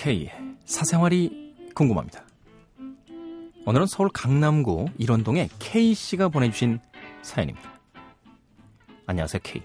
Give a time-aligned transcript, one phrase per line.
[0.00, 0.30] K
[0.64, 2.24] 사생활이 궁금합니다.
[3.66, 6.80] 오늘은 서울 강남구 일원동의 K씨가 보내주신
[7.20, 7.78] 사연입니다.
[9.04, 9.62] 안녕하세요, K.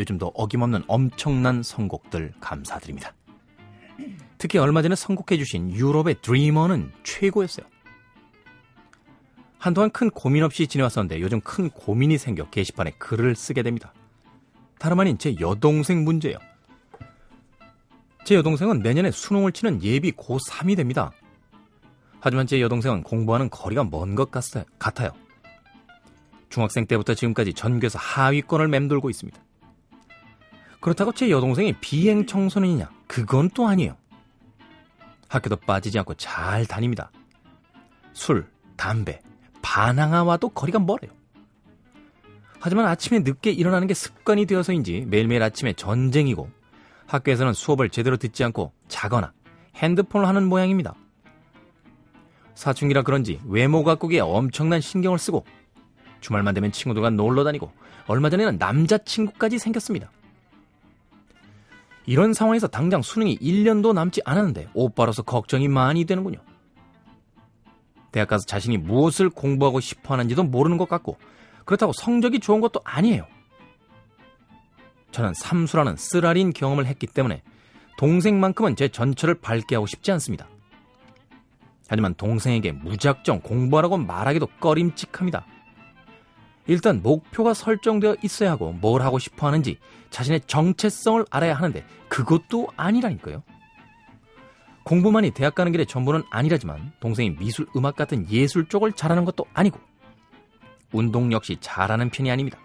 [0.00, 3.14] 요즘도 어김없는 엄청난 선곡들 감사드립니다.
[4.36, 7.66] 특히 얼마 전에 선곡해주신 유럽의 드리머는 최고였어요.
[9.58, 13.94] 한동안 큰 고민 없이 지내왔었는데 요즘 큰 고민이 생겨 게시판에 글을 쓰게 됩니다.
[14.80, 16.38] 다름 아닌 제 여동생 문제예요.
[18.26, 21.12] 제 여동생은 내년에 수능을 치는 예비 고3이 됩니다.
[22.18, 24.32] 하지만 제 여동생은 공부하는 거리가 먼 것
[24.80, 25.12] 같아요.
[26.48, 29.40] 중학생 때부터 지금까지 전교에서 하위권을 맴돌고 있습니다.
[30.80, 32.90] 그렇다고 제 여동생이 비행 청소년이냐?
[33.06, 33.96] 그건 또 아니에요.
[35.28, 37.12] 학교도 빠지지 않고 잘 다닙니다.
[38.12, 39.22] 술, 담배,
[39.62, 41.12] 바나나와도 거리가 멀어요.
[42.58, 46.55] 하지만 아침에 늦게 일어나는 게 습관이 되어서인지 매일매일 아침에 전쟁이고
[47.06, 49.32] 학교에서는 수업을 제대로 듣지 않고 자거나
[49.76, 50.94] 핸드폰을 하는 모양입니다.
[52.54, 55.44] 사춘기라 그런지 외모 가꾸기에 엄청난 신경을 쓰고
[56.20, 57.70] 주말만 되면 친구들과 놀러 다니고
[58.06, 60.10] 얼마 전에는 남자친구까지 생겼습니다.
[62.06, 66.38] 이런 상황에서 당장 수능이 1년도 남지 않았는데 오빠로서 걱정이 많이 되는군요.
[68.12, 71.18] 대학 가서 자신이 무엇을 공부하고 싶어 하는지도 모르는 것 같고
[71.64, 73.26] 그렇다고 성적이 좋은 것도 아니에요.
[75.16, 77.42] 저는 삼수라는 쓰라린 경험을 했기 때문에
[77.96, 80.46] 동생만큼은 제 전철을 밝게 하고 싶지 않습니다.
[81.88, 85.46] 하지만 동생에게 무작정 공부하라고 말하기도 꺼림칙합니다.
[86.66, 89.78] 일단 목표가 설정되어 있어야 하고 뭘 하고 싶어 하는지
[90.10, 93.42] 자신의 정체성을 알아야 하는데 그것도 아니라니까요.
[94.84, 99.80] 공부만이 대학 가는 길의 전부는 아니라지만 동생이 미술, 음악 같은 예술 쪽을 잘하는 것도 아니고
[100.92, 102.58] 운동 역시 잘하는 편이 아닙니다.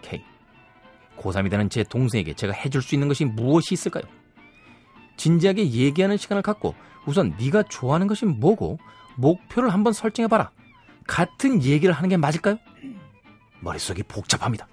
[0.00, 0.24] K.
[1.18, 4.04] 고3이 되는 제 동생에게 제가 해줄 수 있는 것이 무엇이 있을까요?
[5.16, 6.74] 진지하게 얘기하는 시간을 갖고
[7.06, 8.78] 우선 네가 좋아하는 것이 뭐고
[9.16, 10.50] 목표를 한번 설정해봐라.
[11.06, 12.58] 같은 얘기를 하는 게 맞을까요?
[13.60, 14.68] 머릿속이 복잡합니다.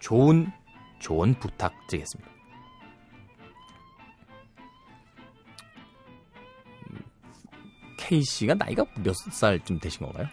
[0.00, 0.50] 좋은,
[1.00, 2.30] 좋은 부탁드리겠습니다.
[7.98, 10.26] K씨가 나이가 몇 살쯤 되신 건가요?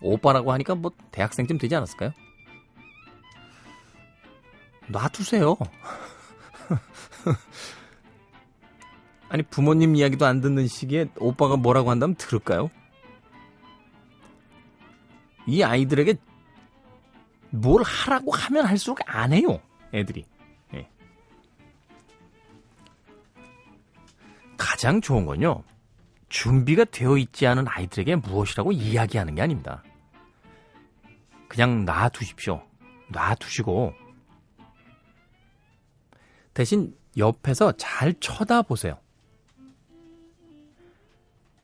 [0.00, 2.12] 오빠라고 하니까 뭐 대학생쯤 되지 않았을까요?
[4.88, 5.56] 놔두세요.
[9.28, 12.70] 아니 부모님 이야기도 안 듣는 시기에 오빠가 뭐라고 한다면 들을까요?
[15.46, 16.14] 이 아이들에게
[17.50, 19.60] 뭘 하라고 하면 할수록 안 해요.
[19.94, 20.24] 애들이.
[20.74, 20.88] 예.
[24.56, 25.62] 가장 좋은 건요.
[26.28, 29.82] 준비가 되어 있지 않은 아이들에게 무엇이라고 이야기하는 게 아닙니다.
[31.48, 32.62] 그냥 놔두십시오.
[33.08, 33.94] 놔두시고
[36.58, 38.98] 대신 옆에서 잘 쳐다보세요.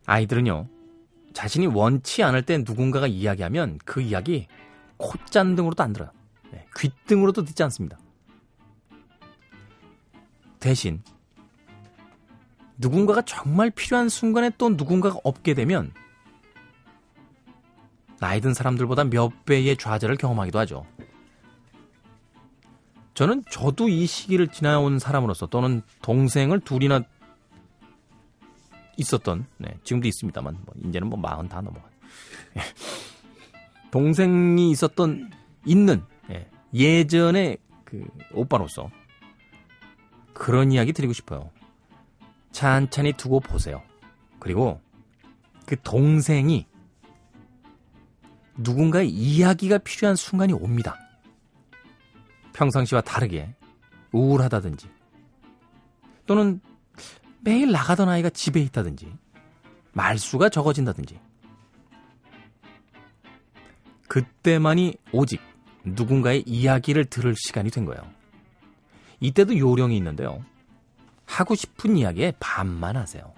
[0.06, 0.68] 아이들은요,
[1.32, 4.46] 자신이 원치 않을 때 누군가가 이야기하면 그 이야기
[4.98, 6.12] 콧잔등으로도 안 들어요.
[6.52, 7.98] 네, 귓등으로도 듣지 않습니다.
[10.60, 11.02] 대신
[12.78, 15.92] 누군가가 정말 필요한 순간에 또 누군가가 없게 되면
[18.20, 20.86] 나이 든 사람들보다 몇 배의 좌절을 경험하기도 하죠.
[23.14, 27.02] 저는 저도 이 시기를 지나온 사람으로서 또는 동생을 둘이나
[28.96, 31.88] 있었던 네, 지금도 있습니다만 뭐 이제는 뭐 마흔 다 넘어가.
[32.56, 32.60] 예.
[33.90, 35.30] 동생이 있었던
[35.64, 38.90] 있는 예, 예전의 그 오빠로서
[40.32, 41.50] 그런 이야기 드리고 싶어요.
[42.50, 43.82] 찬찬히 두고 보세요.
[44.40, 44.80] 그리고
[45.66, 46.66] 그 동생이
[48.56, 51.03] 누군가의 이야기가 필요한 순간이 옵니다.
[52.54, 53.54] 평상시와 다르게
[54.12, 54.88] 우울하다든지
[56.26, 56.60] 또는
[57.40, 59.12] 매일 나가던 아이가 집에 있다든지
[59.92, 61.20] 말수가 적어진다든지
[64.08, 65.40] 그때만이 오직
[65.84, 68.02] 누군가의 이야기를 들을 시간이 된 거예요.
[69.20, 70.44] 이때도 요령이 있는데요.
[71.26, 73.32] 하고 싶은 이야기에 반만 하세요.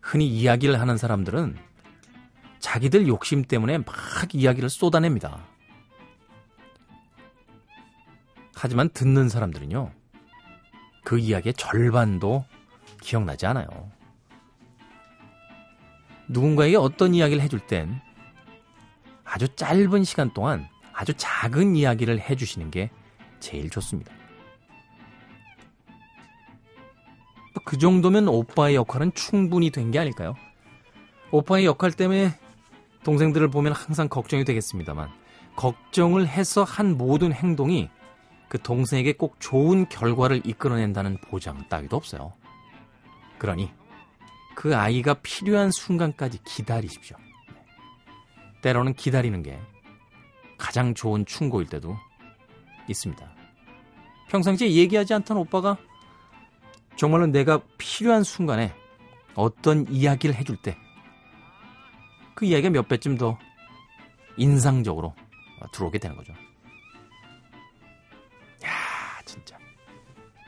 [0.00, 1.56] 흔히 이야기를 하는 사람들은
[2.58, 3.86] 자기들 욕심 때문에 막
[4.32, 5.53] 이야기를 쏟아냅니다.
[8.64, 9.90] 하지만 듣는 사람들은요,
[11.04, 12.46] 그 이야기의 절반도
[13.02, 13.66] 기억나지 않아요.
[16.30, 18.00] 누군가에게 어떤 이야기를 해줄 땐
[19.22, 22.90] 아주 짧은 시간 동안 아주 작은 이야기를 해주시는 게
[23.38, 24.10] 제일 좋습니다.
[27.66, 30.36] 그 정도면 오빠의 역할은 충분히 된 게 아닐까요?
[31.32, 32.30] 오빠의 역할 때문에
[33.02, 35.10] 동생들을 보면 항상 걱정이 되겠습니다만,
[35.54, 37.90] 걱정을 해서 한 모든 행동이
[38.48, 42.32] 그 동생에게 꼭 좋은 결과를 이끌어낸다는 보장 따위도 없어요.
[43.38, 43.70] 그러니
[44.54, 47.16] 그 아이가 필요한 순간까지 기다리십시오.
[48.62, 49.58] 때로는 기다리는 게
[50.56, 51.96] 가장 좋은 충고일 때도
[52.88, 53.34] 있습니다.
[54.28, 55.76] 평상시에 얘기하지 않던 오빠가
[56.96, 58.72] 정말로 내가 필요한 순간에
[59.34, 60.76] 어떤 이야기를 해줄 때
[62.34, 63.38] 그 이야기가 몇 배쯤 더
[64.36, 65.14] 인상적으로
[65.72, 66.34] 들어오게 되는 거죠.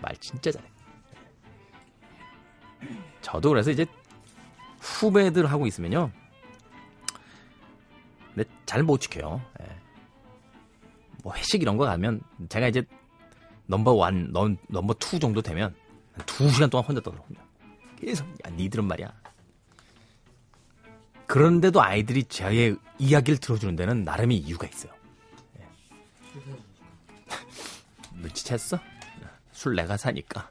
[0.01, 0.67] 말 진짜 잘해.
[3.21, 3.87] 저도 그래서 이제
[4.81, 6.11] 후배들 하고 있으면요.
[8.35, 9.41] 근데 잘 못 지켜요.
[9.61, 9.77] 예.
[11.23, 12.85] 뭐 회식 이런 거 가면 제가 이제
[13.67, 15.75] number one, num, number two 정도 되면
[16.25, 17.43] 두 시간 동안 혼자 떠들어 혼자.
[17.99, 19.13] 계속 야 니들은 말이야.
[21.27, 24.93] 그런데도 아이들이 저의 이야기를 들어주는 데는 나름의 이유가 있어요.
[25.59, 25.67] 예.
[28.23, 28.81] 눈치챘어?
[29.57, 30.51] 술 내가 사니까.